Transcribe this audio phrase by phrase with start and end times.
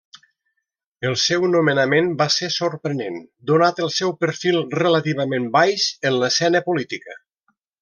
[1.09, 3.19] El seu nomenament va ser sorprenent,
[3.51, 7.21] donat el seu perfil relativament baix en l'escena política.